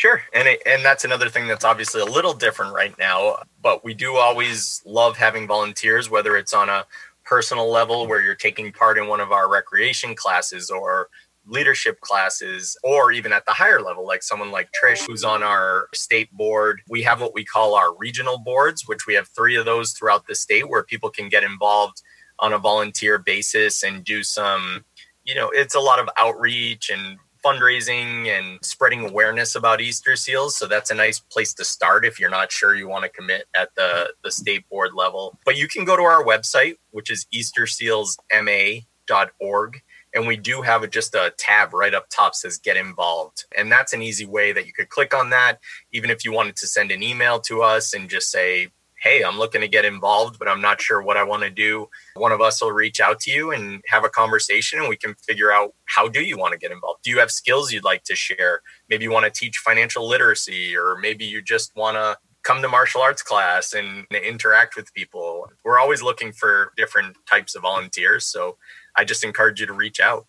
Sure, 0.00 0.22
and 0.32 0.48
it, 0.48 0.62
and 0.64 0.82
that's 0.82 1.04
another 1.04 1.28
thing 1.28 1.46
that's 1.46 1.62
obviously 1.62 2.00
a 2.00 2.06
little 2.06 2.32
different 2.32 2.72
right 2.72 2.98
now. 2.98 3.36
But 3.60 3.84
we 3.84 3.92
do 3.92 4.16
always 4.16 4.80
love 4.86 5.18
having 5.18 5.46
volunteers, 5.46 6.08
whether 6.08 6.38
it's 6.38 6.54
on 6.54 6.70
a 6.70 6.86
personal 7.22 7.70
level 7.70 8.06
where 8.06 8.22
you're 8.22 8.34
taking 8.34 8.72
part 8.72 8.96
in 8.96 9.08
one 9.08 9.20
of 9.20 9.30
our 9.30 9.46
recreation 9.46 10.14
classes 10.14 10.70
or 10.70 11.10
leadership 11.46 12.00
classes 12.00 12.78
or 12.82 13.12
even 13.12 13.30
at 13.30 13.44
the 13.44 13.52
higher 13.52 13.82
level 13.82 14.06
like 14.06 14.22
someone 14.22 14.50
like 14.50 14.70
trish 14.72 15.06
who's 15.06 15.22
on 15.22 15.42
our 15.42 15.88
state 15.92 16.32
board 16.32 16.80
we 16.88 17.02
have 17.02 17.20
what 17.20 17.34
we 17.34 17.44
call 17.44 17.74
our 17.74 17.94
regional 17.96 18.38
boards 18.38 18.84
which 18.86 19.06
we 19.06 19.14
have 19.14 19.28
three 19.28 19.56
of 19.56 19.64
those 19.64 19.92
throughout 19.92 20.26
the 20.26 20.34
state 20.34 20.68
where 20.68 20.82
people 20.82 21.10
can 21.10 21.28
get 21.28 21.42
involved 21.42 22.02
on 22.38 22.52
a 22.52 22.58
volunteer 22.58 23.18
basis 23.18 23.82
and 23.82 24.04
do 24.04 24.22
some 24.22 24.84
you 25.24 25.34
know 25.34 25.50
it's 25.54 25.74
a 25.74 25.80
lot 25.80 25.98
of 25.98 26.08
outreach 26.18 26.90
and 26.90 27.18
fundraising 27.44 28.28
and 28.28 28.58
spreading 28.62 29.08
awareness 29.08 29.54
about 29.54 29.80
Easter 29.80 30.16
seals. 30.16 30.56
So 30.56 30.66
that's 30.66 30.90
a 30.90 30.94
nice 30.94 31.20
place 31.20 31.54
to 31.54 31.64
start 31.64 32.04
if 32.04 32.20
you're 32.20 32.30
not 32.30 32.52
sure 32.52 32.74
you 32.74 32.88
want 32.88 33.04
to 33.04 33.10
commit 33.10 33.46
at 33.56 33.70
the, 33.76 34.12
the 34.24 34.30
state 34.30 34.68
board 34.68 34.90
level. 34.94 35.38
But 35.44 35.56
you 35.56 35.68
can 35.68 35.84
go 35.84 35.96
to 35.96 36.02
our 36.02 36.24
website, 36.24 36.76
which 36.90 37.10
is 37.10 37.26
eastersealsma.org. 37.34 39.82
And 40.12 40.26
we 40.26 40.36
do 40.36 40.62
have 40.62 40.82
a, 40.82 40.88
just 40.88 41.14
a 41.14 41.32
tab 41.38 41.72
right 41.72 41.94
up 41.94 42.06
top 42.10 42.34
says 42.34 42.58
get 42.58 42.76
involved. 42.76 43.44
And 43.56 43.70
that's 43.70 43.92
an 43.92 44.02
easy 44.02 44.26
way 44.26 44.52
that 44.52 44.66
you 44.66 44.72
could 44.72 44.88
click 44.88 45.14
on 45.14 45.30
that. 45.30 45.60
Even 45.92 46.10
if 46.10 46.24
you 46.24 46.32
wanted 46.32 46.56
to 46.56 46.66
send 46.66 46.90
an 46.90 47.00
email 47.02 47.38
to 47.40 47.62
us 47.62 47.94
and 47.94 48.10
just 48.10 48.30
say, 48.30 48.70
hey, 49.00 49.22
I'm 49.22 49.38
looking 49.38 49.62
to 49.62 49.68
get 49.68 49.84
involved, 49.84 50.38
but 50.38 50.46
I'm 50.46 50.60
not 50.60 50.80
sure 50.80 51.02
what 51.02 51.16
I 51.16 51.24
want 51.24 51.42
to 51.42 51.50
do. 51.50 51.88
One 52.14 52.32
of 52.32 52.40
us 52.40 52.62
will 52.62 52.72
reach 52.72 53.00
out 53.00 53.18
to 53.20 53.30
you 53.30 53.50
and 53.50 53.82
have 53.88 54.04
a 54.04 54.10
conversation 54.10 54.78
and 54.78 54.88
we 54.88 54.96
can 54.96 55.14
figure 55.14 55.50
out 55.50 55.74
how 55.86 56.06
do 56.08 56.22
you 56.22 56.36
want 56.36 56.52
to 56.52 56.58
get 56.58 56.70
involved? 56.70 57.02
Do 57.02 57.10
you 57.10 57.18
have 57.18 57.30
skills 57.30 57.72
you'd 57.72 57.84
like 57.84 58.04
to 58.04 58.14
share? 58.14 58.60
Maybe 58.90 59.04
you 59.04 59.10
want 59.10 59.24
to 59.24 59.30
teach 59.30 59.56
financial 59.58 60.06
literacy 60.06 60.76
or 60.76 60.96
maybe 61.00 61.24
you 61.24 61.40
just 61.40 61.74
want 61.74 61.96
to 61.96 62.18
come 62.42 62.62
to 62.62 62.68
martial 62.68 63.00
arts 63.00 63.22
class 63.22 63.72
and 63.72 64.06
interact 64.10 64.76
with 64.76 64.92
people. 64.94 65.50
We're 65.64 65.78
always 65.78 66.02
looking 66.02 66.32
for 66.32 66.72
different 66.76 67.16
types 67.28 67.54
of 67.54 67.62
volunteers, 67.62 68.26
so 68.26 68.56
I 68.96 69.04
just 69.04 69.24
encourage 69.24 69.60
you 69.60 69.66
to 69.66 69.72
reach 69.72 70.00
out. 70.00 70.26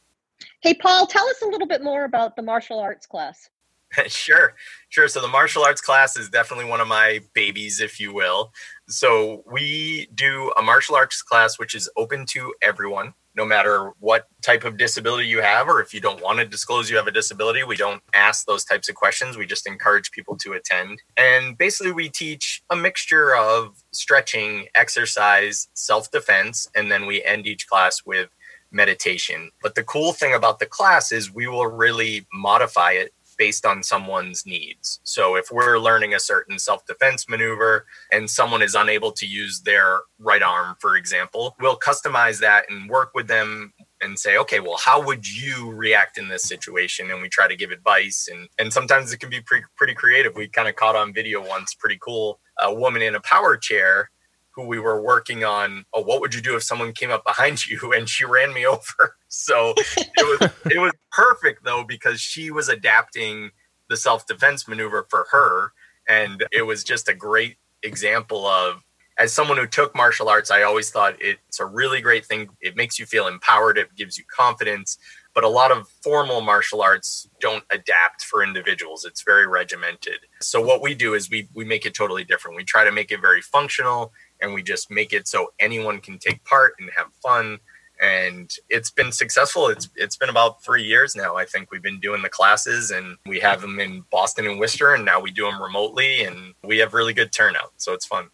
Hey 0.62 0.74
Paul, 0.74 1.08
tell 1.08 1.28
us 1.28 1.42
a 1.42 1.48
little 1.48 1.68
bit 1.68 1.84
more 1.84 2.06
about 2.06 2.36
the 2.36 2.42
martial 2.42 2.80
arts 2.80 3.06
class. 3.06 3.50
sure, 4.08 4.56
sure. 4.90 5.08
So 5.08 5.22
the 5.22 5.28
martial 5.28 5.64
arts 5.64 5.82
class 5.82 6.18
is 6.18 6.30
definitely 6.30 6.66
one 6.66 6.82
of 6.82 6.88
my 6.88 7.22
babies, 7.34 7.80
if 7.82 8.00
you 8.00 8.14
will. 8.14 8.54
So 8.88 9.44
we 9.52 10.08
do 10.14 10.52
a 10.58 10.62
martial 10.62 10.96
arts 10.96 11.22
class 11.22 11.60
which 11.60 11.76
is 11.76 11.90
open 11.98 12.26
to 12.28 12.54
everyone, 12.62 13.14
no 13.36 13.46
matter 13.46 13.92
what 14.00 14.28
type 14.42 14.64
of 14.64 14.78
disability 14.78 15.28
you 15.28 15.42
have, 15.42 15.68
or 15.68 15.82
if 15.82 15.94
you 15.94 16.00
don't 16.00 16.22
want 16.22 16.40
to 16.40 16.46
disclose 16.46 16.90
you 16.90 16.98
have 16.98 17.08
a 17.08 17.12
disability. 17.12 17.64
We 17.64 17.76
don't 17.76 18.02
ask 18.14 18.46
those 18.46 18.64
types 18.64 18.90
of 18.90 18.96
questions. 18.96 19.38
We 19.38 19.46
just 19.46 19.68
encourage 19.68 20.12
people 20.12 20.38
to 20.38 20.54
attend. 20.54 21.02
And 21.18 21.58
basically, 21.58 21.92
we 21.92 22.10
teach 22.10 22.64
a 22.70 22.76
mixture 22.76 23.36
of 23.36 23.84
stretching, 23.92 24.68
exercise, 24.76 25.68
self 25.74 26.12
defense, 26.12 26.68
and 26.76 26.92
then 26.92 27.06
we 27.06 27.24
end 27.24 27.46
each 27.46 27.68
class 27.68 28.06
with 28.06 28.30
meditation. 28.72 29.52
But 29.62 29.76
the 29.76 29.84
cool 29.84 30.14
thing 30.14 30.34
about 30.34 30.60
the 30.60 30.66
class 30.66 31.12
is 31.12 31.34
we 31.34 31.48
will 31.48 31.68
really 31.68 32.26
modify 32.34 32.94
it 32.94 33.14
based 33.42 33.66
on 33.66 33.82
someone's 33.82 34.46
needs. 34.46 35.00
So 35.04 35.36
if 35.36 35.50
we're 35.52 35.80
learning 35.80 36.14
a 36.14 36.20
certain 36.20 36.60
self 36.60 36.86
defense 36.86 37.28
maneuver 37.28 37.88
and 38.12 38.30
someone 38.30 38.62
is 38.62 38.76
unable 38.76 39.12
to 39.14 39.26
use 39.26 39.62
their 39.62 40.02
right 40.20 40.44
arm, 40.44 40.76
for 40.80 40.96
example, 40.96 41.56
we'll 41.60 41.80
customize 41.80 42.40
that 42.42 42.66
and 42.70 42.88
work 42.88 43.16
with 43.16 43.28
them 43.28 43.74
and 44.00 44.20
say, 44.20 44.38
okay, 44.38 44.60
well, 44.60 44.78
how 44.78 45.04
would 45.04 45.28
you 45.28 45.72
react 45.72 46.20
in 46.20 46.28
this 46.28 46.44
situation? 46.44 47.10
And 47.10 47.20
we 47.20 47.30
try 47.30 47.48
to 47.48 47.56
give 47.56 47.72
advice. 47.72 48.30
And, 48.32 48.48
and 48.60 48.72
sometimes 48.72 49.12
it 49.12 49.18
can 49.18 49.32
be 49.32 49.42
pre- 49.42 49.64
pretty 49.76 49.96
creative. 49.96 50.36
We 50.36 50.48
kind 50.48 50.68
of 50.68 50.76
caught 50.76 50.96
on 50.96 51.12
video 51.12 51.44
once, 51.44 51.74
pretty 51.74 51.98
cool, 52.00 52.40
a 52.60 52.72
woman 52.72 53.02
in 53.02 53.16
a 53.16 53.22
power 53.22 53.58
chair 53.58 54.12
who 54.52 54.68
we 54.68 54.78
were 54.78 55.02
working 55.02 55.44
on 55.44 55.86
oh 55.94 56.04
what 56.04 56.20
would 56.20 56.36
you 56.36 56.42
do 56.42 56.58
if 56.58 56.62
someone 56.62 56.92
came 56.92 57.10
up 57.10 57.24
behind 57.24 57.66
you 57.70 57.94
and 57.94 58.10
she 58.10 58.26
ran 58.26 58.54
me 58.54 58.66
over 58.66 59.16
so 59.34 59.74
it 59.78 60.42
was 60.42 60.52
it 60.66 60.80
was 60.80 60.92
perfect 61.12 61.64
though 61.64 61.84
because 61.84 62.20
she 62.20 62.52
was 62.52 62.70
adapting 62.70 63.50
the 63.90 63.98
self-defense 63.98 64.68
maneuver 64.68 65.08
for 65.10 65.26
her 65.32 65.72
and 66.08 66.46
it 66.52 66.64
was 66.64 66.84
just 66.84 67.08
a 67.08 67.14
great 67.14 67.58
example 67.84 68.46
of 68.46 68.84
as 69.18 69.34
someone 69.34 69.58
who 69.58 69.68
took 69.68 69.96
martial 69.96 70.30
arts 70.30 70.52
i 70.52 70.64
always 70.64 70.90
thought 70.90 71.16
it's 71.20 71.60
a 71.60 71.66
really 71.66 72.02
great 72.02 72.26
thing. 72.26 72.50
It 72.62 72.76
makes 72.76 73.00
you 73.00 73.06
feel 73.06 73.28
empowered. 73.28 73.78
It 73.78 73.96
gives 73.96 74.18
you 74.18 74.24
confidence. 74.34 74.98
But 75.34 75.46
a 75.46 75.50
lot 75.50 75.72
of 75.72 75.88
formal 76.04 76.42
martial 76.42 76.82
arts 76.82 77.30
don't 77.40 77.64
adapt 77.72 78.26
for 78.26 78.44
individuals. 78.44 79.06
It's 79.06 79.22
very 79.24 79.48
regimented. 79.48 80.20
So 80.42 80.60
what 80.62 80.82
we 80.82 80.94
do 80.94 81.14
is 81.14 81.30
we 81.30 81.48
we 81.54 81.64
make 81.64 81.86
it 81.86 81.94
totally 81.94 82.26
different. 82.26 82.58
We 82.58 82.66
try 82.66 82.84
to 82.84 82.92
make 82.92 83.12
it 83.12 83.22
very 83.22 83.42
functional 83.42 84.12
and 84.42 84.54
we 84.54 84.62
just 84.64 84.92
make 84.92 85.14
it 85.14 85.28
so 85.28 85.54
anyone 85.60 86.00
can 86.02 86.18
take 86.18 86.44
part 86.44 86.74
and 86.80 86.90
have 86.98 87.08
fun 87.24 87.60
and 88.02 88.58
it's 88.68 88.90
been 88.90 89.12
successful. 89.12 89.68
It's 89.68 89.88
it's 89.96 90.18
been 90.18 90.30
about 90.30 90.64
three 90.64 90.84
years 90.84 91.16
now 91.16 91.36
i 91.38 91.46
think. 91.46 91.72
We've 91.72 91.82
been 91.82 92.00
doing 92.00 92.24
the 92.24 92.30
classes 92.30 92.92
and 92.92 93.18
we 93.26 93.40
have 93.40 93.62
them 93.62 93.80
in 93.80 94.04
boston 94.12 94.48
and 94.48 94.60
worcester 94.60 94.94
and 94.94 95.06
now 95.06 95.20
we 95.20 95.32
do 95.32 95.44
them 95.44 95.62
remotely 95.62 96.24
and 96.24 96.54
we 96.64 96.80
have 96.80 96.94
really 96.94 97.14
good 97.14 97.32
turnout 97.32 97.72
so 97.78 97.94
it's 97.94 98.06
fun. 98.06 98.30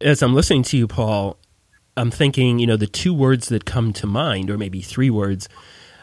As 0.00 0.22
i'm 0.22 0.34
listening 0.34 0.62
to 0.64 0.76
you 0.76 0.86
paul 0.86 1.38
i'm 1.96 2.10
thinking 2.10 2.58
you 2.58 2.66
know 2.66 2.76
the 2.76 2.86
two 2.86 3.14
words 3.14 3.48
that 3.48 3.64
come 3.64 3.92
to 3.94 4.06
mind 4.06 4.50
or 4.50 4.58
maybe 4.58 4.82
three 4.82 5.10
words 5.10 5.48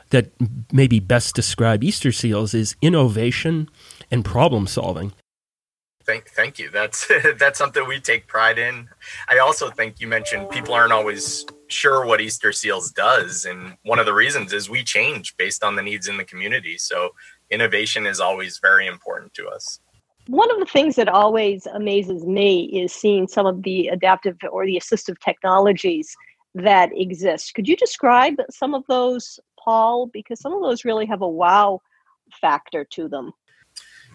that 0.09 0.31
maybe 0.71 0.99
best 0.99 1.35
describe 1.35 1.83
easter 1.83 2.11
seals 2.11 2.53
is 2.53 2.75
innovation 2.81 3.69
and 4.09 4.25
problem 4.25 4.65
solving 4.65 5.13
Thank, 6.05 6.29
thank 6.29 6.59
you. 6.59 6.69
That's 6.69 7.09
that's 7.37 7.57
something 7.57 7.87
we 7.87 7.99
take 7.99 8.27
pride 8.27 8.59
in. 8.59 8.89
I 9.29 9.39
also 9.39 9.69
think 9.69 9.99
you 9.99 10.07
mentioned 10.07 10.49
people 10.49 10.73
aren't 10.73 10.91
always 10.91 11.45
sure 11.67 12.05
what 12.05 12.21
Easter 12.21 12.51
Seals 12.51 12.91
does, 12.91 13.45
and 13.45 13.77
one 13.83 13.99
of 13.99 14.05
the 14.05 14.13
reasons 14.13 14.53
is 14.53 14.69
we 14.69 14.83
change 14.83 15.35
based 15.37 15.63
on 15.63 15.75
the 15.75 15.81
needs 15.81 16.07
in 16.07 16.17
the 16.17 16.25
community. 16.25 16.77
So 16.77 17.11
innovation 17.49 18.05
is 18.05 18.19
always 18.19 18.59
very 18.59 18.87
important 18.87 19.33
to 19.35 19.47
us. 19.47 19.79
One 20.27 20.49
of 20.51 20.59
the 20.59 20.65
things 20.65 20.95
that 20.95 21.09
always 21.09 21.65
amazes 21.67 22.25
me 22.25 22.65
is 22.65 22.93
seeing 22.93 23.27
some 23.27 23.45
of 23.45 23.63
the 23.63 23.87
adaptive 23.89 24.37
or 24.51 24.65
the 24.65 24.77
assistive 24.77 25.19
technologies 25.19 26.15
that 26.55 26.91
exist. 26.93 27.53
Could 27.55 27.67
you 27.67 27.75
describe 27.75 28.35
some 28.49 28.73
of 28.73 28.83
those, 28.87 29.39
Paul? 29.59 30.07
Because 30.07 30.39
some 30.39 30.53
of 30.53 30.61
those 30.61 30.85
really 30.85 31.05
have 31.05 31.21
a 31.21 31.27
wow 31.27 31.81
factor 32.39 32.85
to 32.85 33.09
them. 33.09 33.33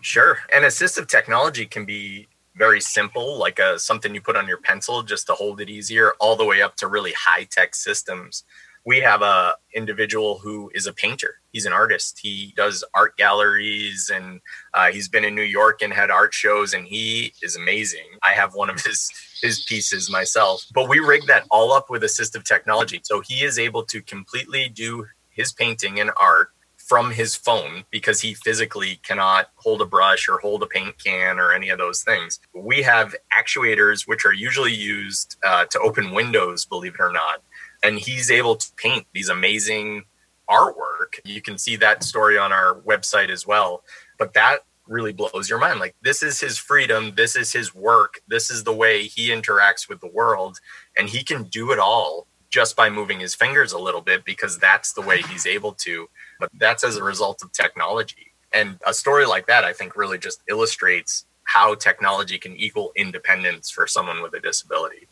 Sure. 0.00 0.38
And 0.54 0.64
assistive 0.64 1.08
technology 1.08 1.66
can 1.66 1.84
be 1.84 2.28
very 2.56 2.80
simple, 2.80 3.38
like 3.38 3.58
a, 3.58 3.78
something 3.78 4.14
you 4.14 4.20
put 4.20 4.36
on 4.36 4.48
your 4.48 4.58
pencil 4.58 5.02
just 5.02 5.26
to 5.28 5.34
hold 5.34 5.60
it 5.60 5.70
easier, 5.70 6.12
all 6.20 6.36
the 6.36 6.44
way 6.44 6.60
up 6.62 6.76
to 6.76 6.88
really 6.88 7.12
high 7.12 7.44
tech 7.44 7.74
systems. 7.74 8.44
We 8.84 9.00
have 9.00 9.22
a 9.22 9.54
individual 9.74 10.38
who 10.38 10.70
is 10.74 10.86
a 10.86 10.92
painter. 10.92 11.40
He's 11.52 11.66
an 11.66 11.72
artist. 11.72 12.20
He 12.22 12.54
does 12.56 12.84
art 12.94 13.16
galleries, 13.16 14.10
and 14.12 14.40
uh, 14.72 14.90
he's 14.90 15.08
been 15.08 15.24
in 15.24 15.34
New 15.34 15.42
York 15.42 15.82
and 15.82 15.92
had 15.92 16.10
art 16.10 16.32
shows, 16.32 16.72
and 16.72 16.86
he 16.86 17.32
is 17.42 17.54
amazing. 17.54 18.06
I 18.22 18.32
have 18.32 18.54
one 18.54 18.70
of 18.70 18.82
his 18.82 19.10
his 19.42 19.60
pieces 19.64 20.10
myself, 20.10 20.64
but 20.74 20.88
we 20.88 21.00
rig 21.00 21.26
that 21.26 21.44
all 21.50 21.72
up 21.72 21.90
with 21.90 22.02
assistive 22.02 22.44
technology, 22.44 23.00
so 23.04 23.20
he 23.20 23.44
is 23.44 23.58
able 23.58 23.84
to 23.84 24.00
completely 24.00 24.68
do 24.68 25.06
his 25.30 25.52
painting 25.52 26.00
and 26.00 26.10
art 26.20 26.47
from 26.88 27.10
his 27.10 27.36
phone 27.36 27.84
because 27.90 28.22
he 28.22 28.32
physically 28.32 28.98
cannot 29.06 29.50
hold 29.56 29.82
a 29.82 29.84
brush 29.84 30.26
or 30.26 30.38
hold 30.38 30.62
a 30.62 30.66
paint 30.66 30.96
can 31.04 31.38
or 31.38 31.52
any 31.52 31.68
of 31.68 31.78
those 31.78 32.02
things. 32.02 32.40
We 32.54 32.82
have 32.82 33.14
actuators 33.38 34.08
which 34.08 34.24
are 34.24 34.32
usually 34.32 34.72
used 34.74 35.36
uh, 35.46 35.66
to 35.66 35.78
open 35.80 36.12
windows, 36.12 36.64
believe 36.64 36.94
it 36.94 37.00
or 37.00 37.12
not. 37.12 37.42
And 37.84 37.98
he's 37.98 38.30
able 38.30 38.56
to 38.56 38.66
paint 38.76 39.06
these 39.12 39.28
amazing 39.28 40.04
artwork. 40.48 41.20
You 41.24 41.42
can 41.42 41.58
see 41.58 41.76
that 41.76 42.02
story 42.02 42.38
on 42.38 42.52
our 42.52 42.80
website 42.80 43.28
as 43.28 43.46
well. 43.46 43.84
But 44.18 44.32
that 44.32 44.60
really 44.86 45.12
blows 45.12 45.50
your 45.50 45.58
mind. 45.58 45.80
Like, 45.80 45.94
this 46.00 46.22
is 46.22 46.40
his 46.40 46.56
freedom. 46.56 47.12
This 47.14 47.36
is 47.36 47.52
his 47.52 47.74
work. 47.74 48.22
This 48.26 48.50
is 48.50 48.64
the 48.64 48.72
way 48.72 49.02
he 49.02 49.28
interacts 49.28 49.90
with 49.90 50.00
the 50.00 50.08
world. 50.08 50.58
And 50.96 51.10
he 51.10 51.22
can 51.22 51.44
do 51.44 51.70
it 51.70 51.78
all 51.78 52.26
just 52.50 52.76
by 52.76 52.88
moving 52.88 53.20
his 53.20 53.34
fingers 53.34 53.72
a 53.72 53.78
little 53.78 54.00
bit 54.00 54.24
because 54.24 54.58
that's 54.58 54.92
the 54.92 55.02
way 55.02 55.22
he's 55.22 55.46
able 55.46 55.72
to. 55.72 56.08
But 56.40 56.50
that's 56.54 56.84
as 56.84 56.96
a 56.96 57.04
result 57.04 57.42
of 57.42 57.52
technology. 57.52 58.32
And 58.52 58.78
a 58.86 58.94
story 58.94 59.26
like 59.26 59.46
that, 59.46 59.64
I 59.64 59.72
think, 59.72 59.96
really 59.96 60.18
just 60.18 60.42
illustrates 60.48 61.26
how 61.44 61.74
technology 61.74 62.38
can 62.38 62.56
equal 62.56 62.92
independence 62.96 63.70
for 63.70 63.86
someone 63.86 64.22
with 64.22 64.34
a 64.34 64.40
disability. 64.40 65.08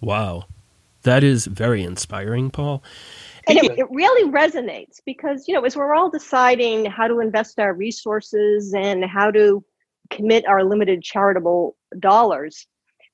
Wow. 0.00 0.46
That 1.02 1.24
is 1.24 1.46
very 1.46 1.82
inspiring, 1.82 2.50
Paul. 2.50 2.82
And 3.46 3.58
it, 3.58 3.78
it, 3.78 3.86
really 3.90 4.30
resonates 4.30 5.00
because, 5.06 5.48
you 5.48 5.54
know, 5.54 5.64
as 5.64 5.76
we're 5.76 5.94
all 5.94 6.10
deciding 6.10 6.84
how 6.84 7.08
to 7.08 7.20
invest 7.20 7.58
our 7.58 7.72
resources 7.72 8.74
and 8.74 9.04
how 9.04 9.30
to 9.30 9.64
commit 10.10 10.46
our 10.46 10.64
limited 10.64 11.02
charitable 11.02 11.76
dollars, 11.98 12.66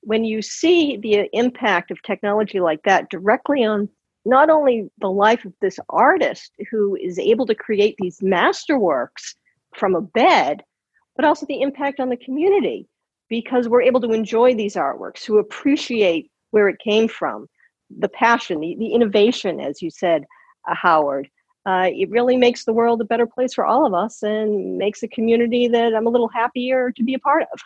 when 0.05 0.25
you 0.25 0.43
see 0.43 0.97
the 0.97 1.29
impact 1.33 1.91
of 1.91 2.03
technology 2.03 2.61
like 2.61 2.83
that 2.85 3.11
directly 3.11 3.65
on 3.65 3.89
not 4.25 4.49
only 4.51 4.89
the 4.99 5.11
life 5.11 5.45
of 5.45 5.53
this 5.61 5.79
artist 5.89 6.53
who 6.71 6.97
is 6.97 7.19
able 7.19 7.47
to 7.47 7.55
create 7.55 7.95
these 7.99 8.21
masterworks 8.21 9.35
from 9.75 9.95
a 9.95 10.01
bed, 10.01 10.63
but 11.17 11.25
also 11.25 11.47
the 11.47 11.61
impact 11.61 12.01
on 12.01 12.09
the 12.09 12.17
community 12.17 12.89
because 13.29 13.69
we're 13.69 13.83
able 13.83 14.01
to 14.01 14.13
enjoy 14.13 14.55
these 14.55 14.75
artworks, 14.75 15.23
to 15.23 15.39
appreciate 15.39 16.31
where 16.51 16.69
it 16.69 16.79
came 16.79 17.09
from, 17.09 17.49
the 17.99 18.09
passion, 18.09 18.61
the, 18.61 18.77
the 18.79 18.93
innovation, 18.93 19.61
as 19.61 19.83
you 19.83 19.91
said, 19.91 20.25
uh, 20.69 20.75
Howard. 20.75 21.29
Uh, 21.67 21.89
it 21.91 22.11
really 22.11 22.37
makes 22.37 22.65
the 22.65 22.73
world 22.73 23.01
a 23.01 23.05
better 23.05 23.27
place 23.27 23.55
for 23.55 23.65
all 23.65 23.87
of 23.87 23.95
us 23.95 24.23
and 24.23 24.77
makes 24.77 25.03
a 25.03 25.09
community 25.09 25.67
that 25.67 25.95
I'm 25.95 26.07
a 26.07 26.11
little 26.11 26.29
happier 26.29 26.93
to 26.93 27.03
be 27.03 27.15
a 27.15 27.19
part 27.19 27.45
of. 27.53 27.61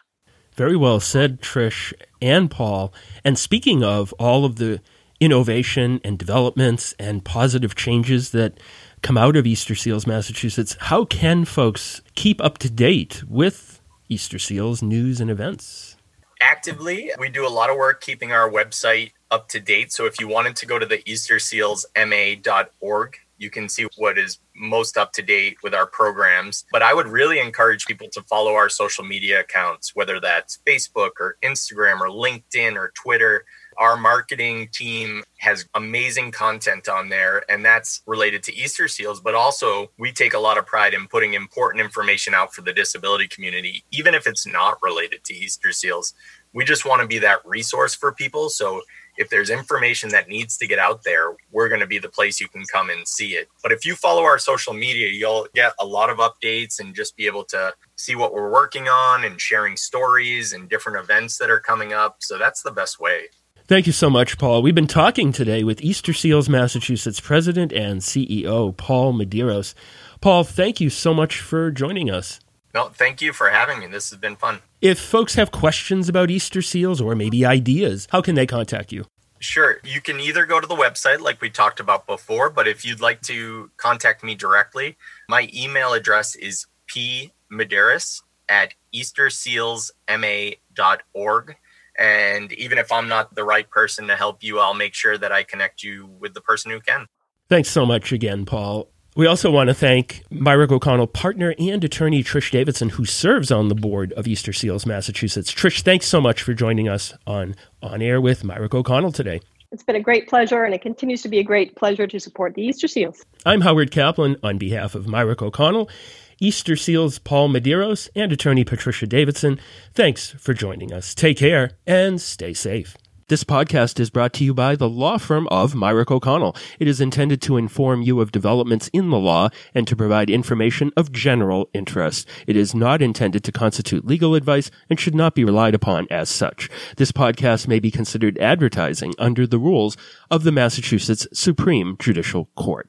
Very 0.58 0.76
well 0.76 0.98
said, 0.98 1.40
Trish 1.40 1.92
and 2.20 2.50
Paul. 2.50 2.92
And 3.22 3.38
speaking 3.38 3.84
of 3.84 4.12
all 4.14 4.44
of 4.44 4.56
the 4.56 4.80
innovation 5.20 6.00
and 6.02 6.18
developments 6.18 6.96
and 6.98 7.24
positive 7.24 7.76
changes 7.76 8.32
that 8.32 8.58
come 9.00 9.16
out 9.16 9.36
of 9.36 9.46
Easter 9.46 9.76
Seals, 9.76 10.04
Massachusetts, 10.04 10.76
how 10.80 11.04
can 11.04 11.44
folks 11.44 12.02
keep 12.16 12.40
up 12.40 12.58
to 12.58 12.68
date 12.68 13.22
with 13.28 13.80
Easter 14.08 14.40
Seals 14.40 14.82
news 14.82 15.20
and 15.20 15.30
events? 15.30 15.96
Actively, 16.40 17.12
we 17.20 17.28
do 17.28 17.46
a 17.46 17.54
lot 17.54 17.70
of 17.70 17.76
work 17.76 18.00
keeping 18.00 18.32
our 18.32 18.50
website 18.50 19.12
up 19.30 19.48
to 19.50 19.60
date. 19.60 19.92
So 19.92 20.06
if 20.06 20.18
you 20.18 20.26
wanted 20.26 20.56
to 20.56 20.66
go 20.66 20.80
to 20.80 20.86
the 20.86 20.98
eastersealsma.org, 20.98 23.16
you 23.38 23.50
can 23.50 23.68
see 23.68 23.86
what 23.96 24.18
is 24.18 24.38
most 24.54 24.96
up 24.98 25.12
to 25.12 25.22
date 25.22 25.56
with 25.62 25.74
our 25.74 25.86
programs. 25.86 26.64
But 26.72 26.82
I 26.82 26.92
would 26.92 27.06
really 27.06 27.38
encourage 27.38 27.86
people 27.86 28.08
to 28.12 28.22
follow 28.22 28.54
our 28.54 28.68
social 28.68 29.04
media 29.04 29.40
accounts, 29.40 29.94
whether 29.94 30.20
that's 30.20 30.58
Facebook 30.66 31.12
or 31.20 31.36
Instagram 31.42 32.00
or 32.00 32.08
LinkedIn 32.08 32.76
or 32.76 32.92
Twitter. 32.94 33.44
Our 33.78 33.96
marketing 33.96 34.68
team 34.72 35.22
has 35.38 35.64
amazing 35.74 36.32
content 36.32 36.88
on 36.88 37.10
there, 37.10 37.48
and 37.48 37.64
that's 37.64 38.02
related 38.06 38.42
to 38.44 38.54
Easter 38.54 38.88
seals. 38.88 39.20
But 39.20 39.36
also, 39.36 39.92
we 39.98 40.10
take 40.10 40.34
a 40.34 40.38
lot 40.40 40.58
of 40.58 40.66
pride 40.66 40.94
in 40.94 41.06
putting 41.06 41.34
important 41.34 41.84
information 41.84 42.34
out 42.34 42.52
for 42.52 42.62
the 42.62 42.72
disability 42.72 43.28
community, 43.28 43.84
even 43.92 44.14
if 44.14 44.26
it's 44.26 44.48
not 44.48 44.78
related 44.82 45.22
to 45.24 45.34
Easter 45.34 45.70
seals. 45.70 46.12
We 46.52 46.64
just 46.64 46.84
want 46.84 47.02
to 47.02 47.06
be 47.06 47.20
that 47.20 47.46
resource 47.46 47.94
for 47.94 48.10
people. 48.10 48.48
So 48.48 48.82
if 49.18 49.28
there's 49.28 49.50
information 49.50 50.10
that 50.10 50.28
needs 50.28 50.56
to 50.56 50.66
get 50.66 50.78
out 50.78 51.02
there, 51.02 51.34
we're 51.50 51.68
going 51.68 51.80
to 51.80 51.86
be 51.86 51.98
the 51.98 52.08
place 52.08 52.40
you 52.40 52.48
can 52.48 52.64
come 52.72 52.88
and 52.88 53.06
see 53.06 53.32
it. 53.32 53.48
But 53.62 53.72
if 53.72 53.84
you 53.84 53.96
follow 53.96 54.22
our 54.22 54.38
social 54.38 54.72
media, 54.72 55.08
you'll 55.08 55.48
get 55.54 55.72
a 55.80 55.84
lot 55.84 56.08
of 56.08 56.18
updates 56.18 56.78
and 56.78 56.94
just 56.94 57.16
be 57.16 57.26
able 57.26 57.44
to 57.46 57.74
see 57.96 58.14
what 58.14 58.32
we're 58.32 58.50
working 58.50 58.88
on 58.88 59.24
and 59.24 59.40
sharing 59.40 59.76
stories 59.76 60.52
and 60.52 60.68
different 60.68 60.98
events 60.98 61.36
that 61.38 61.50
are 61.50 61.58
coming 61.58 61.92
up. 61.92 62.18
So 62.20 62.38
that's 62.38 62.62
the 62.62 62.70
best 62.70 63.00
way. 63.00 63.24
Thank 63.66 63.86
you 63.86 63.92
so 63.92 64.08
much, 64.08 64.38
Paul. 64.38 64.62
We've 64.62 64.74
been 64.74 64.86
talking 64.86 65.30
today 65.30 65.62
with 65.62 65.82
Easter 65.82 66.14
Seals 66.14 66.48
Massachusetts 66.48 67.20
President 67.20 67.72
and 67.72 68.00
CEO 68.00 68.74
Paul 68.74 69.12
Medeiros. 69.12 69.74
Paul, 70.20 70.44
thank 70.44 70.80
you 70.80 70.88
so 70.88 71.12
much 71.12 71.40
for 71.40 71.70
joining 71.70 72.08
us. 72.08 72.40
No, 72.74 72.88
thank 72.88 73.20
you 73.20 73.32
for 73.32 73.50
having 73.50 73.80
me. 73.80 73.86
This 73.86 74.10
has 74.10 74.18
been 74.18 74.36
fun. 74.36 74.60
If 74.80 74.98
folks 74.98 75.34
have 75.34 75.50
questions 75.50 76.08
about 76.08 76.30
Easter 76.30 76.62
seals 76.62 77.00
or 77.00 77.14
maybe 77.14 77.44
ideas, 77.44 78.06
how 78.10 78.22
can 78.22 78.36
they 78.36 78.46
contact 78.46 78.92
you? 78.92 79.04
Sure. 79.40 79.78
You 79.84 80.00
can 80.00 80.18
either 80.20 80.46
go 80.46 80.60
to 80.60 80.66
the 80.66 80.74
website 80.74 81.20
like 81.20 81.40
we 81.40 81.50
talked 81.50 81.78
about 81.80 82.06
before, 82.06 82.50
but 82.50 82.66
if 82.66 82.84
you'd 82.84 83.00
like 83.00 83.22
to 83.22 83.70
contact 83.76 84.24
me 84.24 84.34
directly, 84.34 84.96
my 85.28 85.48
email 85.54 85.92
address 85.92 86.34
is 86.34 86.66
pmedeiros 86.88 88.22
at 88.48 88.74
eastersealsma.org. 88.94 91.56
And 91.98 92.52
even 92.52 92.78
if 92.78 92.92
I'm 92.92 93.08
not 93.08 93.34
the 93.34 93.44
right 93.44 93.68
person 93.68 94.06
to 94.06 94.16
help 94.16 94.44
you, 94.44 94.60
I'll 94.60 94.74
make 94.74 94.94
sure 94.94 95.18
that 95.18 95.32
I 95.32 95.42
connect 95.42 95.82
you 95.82 96.06
with 96.06 96.34
the 96.34 96.40
person 96.40 96.70
who 96.70 96.80
can. 96.80 97.06
Thanks 97.48 97.70
so 97.70 97.84
much 97.84 98.12
again, 98.12 98.44
Paul. 98.44 98.88
We 99.18 99.26
also 99.26 99.50
want 99.50 99.66
to 99.66 99.74
thank 99.74 100.22
Mirick 100.30 100.70
O'Connell 100.70 101.08
partner 101.08 101.52
and 101.58 101.82
attorney 101.82 102.22
Trish 102.22 102.52
Davidson, 102.52 102.90
who 102.90 103.04
serves 103.04 103.50
on 103.50 103.66
the 103.66 103.74
board 103.74 104.12
of 104.12 104.28
Easter 104.28 104.52
Seals 104.52 104.86
Massachusetts. 104.86 105.52
Trish, 105.52 105.82
thanks 105.82 106.06
so 106.06 106.20
much 106.20 106.40
for 106.40 106.54
joining 106.54 106.88
us 106.88 107.12
on 107.26 107.56
On 107.82 108.00
Air 108.00 108.20
with 108.20 108.44
Mirick 108.44 108.74
O'Connell 108.74 109.10
today. 109.10 109.40
It's 109.72 109.82
been 109.82 109.96
a 109.96 110.00
great 110.00 110.28
pleasure, 110.28 110.62
and 110.62 110.72
it 110.72 110.82
continues 110.82 111.20
to 111.22 111.28
be 111.28 111.40
a 111.40 111.42
great 111.42 111.74
pleasure 111.74 112.06
to 112.06 112.20
support 112.20 112.54
the 112.54 112.62
Easter 112.62 112.86
Seals. 112.86 113.24
I'm 113.44 113.62
Howard 113.62 113.90
Kaplan 113.90 114.36
on 114.44 114.56
behalf 114.56 114.94
of 114.94 115.06
Mirick 115.06 115.42
O'Connell, 115.42 115.90
Easter 116.38 116.76
Seals 116.76 117.18
Paul 117.18 117.48
Medeiros, 117.48 118.08
and 118.14 118.30
attorney 118.30 118.62
Patricia 118.62 119.08
Davidson. 119.08 119.58
Thanks 119.94 120.30
for 120.30 120.54
joining 120.54 120.92
us. 120.92 121.12
Take 121.12 121.38
care 121.38 121.72
and 121.88 122.20
stay 122.20 122.54
safe. 122.54 122.96
This 123.28 123.44
podcast 123.44 124.00
is 124.00 124.08
brought 124.08 124.32
to 124.34 124.44
you 124.44 124.54
by 124.54 124.74
the 124.74 124.88
law 124.88 125.18
firm 125.18 125.48
of 125.48 125.74
Mirick 125.74 126.10
O'Connell. 126.10 126.56
It 126.78 126.88
is 126.88 126.98
intended 126.98 127.42
to 127.42 127.58
inform 127.58 128.00
you 128.00 128.22
of 128.22 128.32
developments 128.32 128.88
in 128.94 129.10
the 129.10 129.18
law 129.18 129.50
and 129.74 129.86
to 129.86 129.94
provide 129.94 130.30
information 130.30 130.92
of 130.96 131.12
general 131.12 131.68
interest. 131.74 132.26
It 132.46 132.56
is 132.56 132.74
not 132.74 133.02
intended 133.02 133.44
to 133.44 133.52
constitute 133.52 134.06
legal 134.06 134.34
advice 134.34 134.70
and 134.88 134.98
should 134.98 135.14
not 135.14 135.34
be 135.34 135.44
relied 135.44 135.74
upon 135.74 136.06
as 136.10 136.30
such. 136.30 136.70
This 136.96 137.12
podcast 137.12 137.68
may 137.68 137.80
be 137.80 137.90
considered 137.90 138.38
advertising 138.38 139.12
under 139.18 139.46
the 139.46 139.58
rules 139.58 139.98
of 140.30 140.44
the 140.44 140.52
Massachusetts 140.52 141.28
Supreme 141.34 141.98
Judicial 141.98 142.48
Court. 142.56 142.88